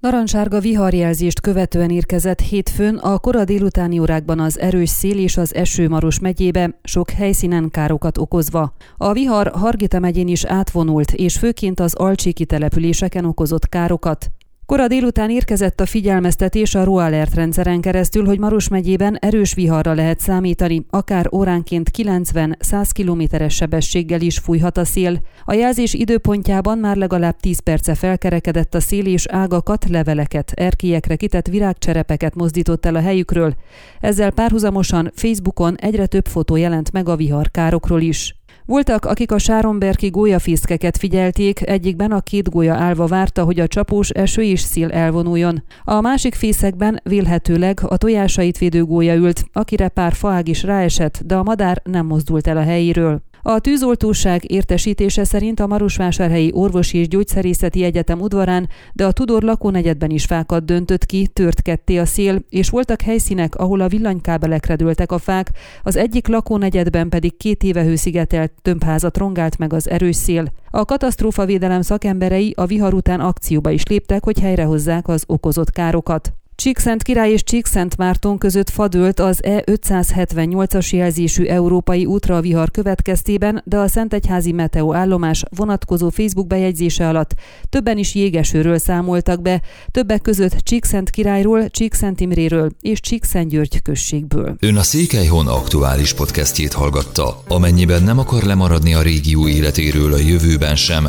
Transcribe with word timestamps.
Narancsárga 0.00 0.60
viharjelzést 0.60 1.40
követően 1.40 1.90
érkezett 1.90 2.40
hétfőn 2.40 2.96
a 2.96 3.18
kora 3.18 3.44
délutáni 3.44 3.98
órákban 3.98 4.40
az 4.40 4.58
erős 4.58 4.88
szél 4.88 5.18
és 5.18 5.36
az 5.36 5.54
eső 5.54 5.88
Maros 5.88 6.18
megyébe, 6.18 6.78
sok 6.82 7.10
helyszínen 7.10 7.70
károkat 7.70 8.18
okozva. 8.18 8.72
A 8.96 9.12
vihar 9.12 9.50
Hargita 9.54 9.98
megyén 9.98 10.28
is 10.28 10.44
átvonult, 10.44 11.12
és 11.12 11.38
főként 11.38 11.80
az 11.80 11.94
alcsiki 11.94 12.44
településeken 12.44 13.24
okozott 13.24 13.68
károkat. 13.68 14.30
Kora 14.68 14.88
délután 14.88 15.30
érkezett 15.30 15.80
a 15.80 15.86
figyelmeztetés 15.86 16.74
a 16.74 16.84
Roalert 16.84 17.34
rendszeren 17.34 17.80
keresztül, 17.80 18.26
hogy 18.26 18.38
Maros 18.38 18.68
megyében 18.68 19.16
erős 19.16 19.54
viharra 19.54 19.94
lehet 19.94 20.20
számítani, 20.20 20.86
akár 20.90 21.28
óránként 21.32 21.90
90-100 21.96 22.88
kilométeres 22.92 23.54
sebességgel 23.54 24.20
is 24.20 24.38
fújhat 24.38 24.78
a 24.78 24.84
szél. 24.84 25.20
A 25.44 25.52
jelzés 25.52 25.94
időpontjában 25.94 26.78
már 26.78 26.96
legalább 26.96 27.36
10 27.40 27.60
perce 27.60 27.94
felkerekedett 27.94 28.74
a 28.74 28.80
szél 28.80 29.06
és 29.06 29.26
ágakat, 29.26 29.88
leveleket, 29.88 30.52
erkélyekre 30.54 31.16
kitett 31.16 31.46
virágcserepeket 31.46 32.34
mozdított 32.34 32.86
el 32.86 32.94
a 32.94 33.00
helyükről. 33.00 33.54
Ezzel 34.00 34.30
párhuzamosan 34.30 35.12
Facebookon 35.14 35.76
egyre 35.76 36.06
több 36.06 36.26
fotó 36.26 36.56
jelent 36.56 36.92
meg 36.92 37.08
a 37.08 37.16
viharkárokról 37.16 38.00
is. 38.00 38.37
Voltak, 38.68 39.04
akik 39.04 39.32
a 39.32 39.38
Sáronberki 39.38 40.08
gólyafészkeket 40.08 40.96
figyelték, 40.96 41.68
egyikben 41.68 42.12
a 42.12 42.20
két 42.20 42.50
gólya 42.50 42.74
állva 42.74 43.06
várta, 43.06 43.44
hogy 43.44 43.60
a 43.60 43.66
csapós 43.66 44.10
eső 44.10 44.42
és 44.42 44.60
szél 44.60 44.90
elvonuljon. 44.90 45.62
A 45.84 46.00
másik 46.00 46.34
fészekben 46.34 47.00
vélhetőleg 47.02 47.80
a 47.82 47.96
tojásait 47.96 48.58
védő 48.58 48.84
gólya 48.84 49.14
ült, 49.14 49.44
akire 49.52 49.88
pár 49.88 50.12
faág 50.12 50.48
is 50.48 50.62
ráesett, 50.62 51.20
de 51.24 51.36
a 51.36 51.42
madár 51.42 51.82
nem 51.84 52.06
mozdult 52.06 52.46
el 52.46 52.56
a 52.56 52.62
helyéről. 52.62 53.22
A 53.42 53.58
tűzoltóság 53.58 54.50
értesítése 54.50 55.24
szerint 55.24 55.60
a 55.60 55.66
Marosvásárhelyi 55.66 56.50
Orvosi 56.54 56.98
és 56.98 57.08
Gyógyszerészeti 57.08 57.82
Egyetem 57.82 58.20
udvarán, 58.20 58.68
de 58.92 59.06
a 59.06 59.12
Tudor 59.12 59.42
lakónegyedben 59.42 60.10
is 60.10 60.24
fákat 60.24 60.64
döntött 60.64 61.06
ki, 61.06 61.26
tört 61.26 61.62
ketté 61.62 61.96
a 61.96 62.06
szél, 62.06 62.38
és 62.48 62.70
voltak 62.70 63.00
helyszínek, 63.00 63.54
ahol 63.54 63.80
a 63.80 63.88
villanykábelekre 63.88 64.76
dőltek 64.76 65.12
a 65.12 65.18
fák, 65.18 65.50
az 65.82 65.96
egyik 65.96 66.28
lakónegyedben 66.28 67.08
pedig 67.08 67.36
két 67.36 67.62
éve 67.62 67.82
hőszigetelt 67.82 68.52
tömbházat 68.62 69.16
rongált 69.16 69.58
meg 69.58 69.72
az 69.72 69.88
erős 69.88 70.16
szél. 70.16 70.52
A 70.70 70.84
katasztrófavédelem 70.84 71.82
szakemberei 71.82 72.52
a 72.56 72.66
vihar 72.66 72.94
után 72.94 73.20
akcióba 73.20 73.70
is 73.70 73.86
léptek, 73.86 74.24
hogy 74.24 74.40
helyrehozzák 74.40 75.08
az 75.08 75.24
okozott 75.26 75.70
károkat. 75.70 76.37
Csíkszent 76.60 77.02
király 77.02 77.30
és 77.30 77.42
Csíkszent 77.42 77.96
Márton 77.96 78.38
között 78.38 78.70
fadölt 78.70 79.20
az 79.20 79.40
E578-as 79.42 80.90
jelzésű 80.90 81.44
európai 81.44 82.04
útra 82.04 82.36
a 82.36 82.40
vihar 82.40 82.70
következtében, 82.70 83.62
de 83.64 83.76
a 83.76 83.88
Szentegyházi 83.88 84.52
Meteo 84.52 84.94
állomás 84.94 85.42
vonatkozó 85.56 86.08
Facebook 86.08 86.46
bejegyzése 86.46 87.08
alatt 87.08 87.34
többen 87.68 87.98
is 87.98 88.14
jégesőről 88.14 88.78
számoltak 88.78 89.42
be, 89.42 89.62
többek 89.90 90.22
között 90.22 90.52
Csíkszent 90.52 91.10
királyról, 91.10 91.70
Csíkszent 91.70 92.20
Imréről 92.20 92.70
és 92.80 93.00
Csíkszent 93.00 93.48
György 93.48 93.82
községből. 93.82 94.56
Ön 94.58 94.76
a 94.76 94.82
Székelyhon 94.82 95.46
aktuális 95.46 96.12
podcastjét 96.12 96.72
hallgatta. 96.72 97.42
Amennyiben 97.48 98.02
nem 98.02 98.18
akar 98.18 98.42
lemaradni 98.42 98.94
a 98.94 99.02
régió 99.02 99.48
életéről 99.48 100.12
a 100.12 100.18
jövőben 100.18 100.76
sem, 100.76 101.08